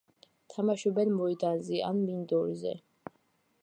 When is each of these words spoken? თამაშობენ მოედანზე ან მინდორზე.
თამაშობენ 0.53 1.13
მოედანზე 1.19 1.85
ან 1.91 2.03
მინდორზე. 2.09 2.77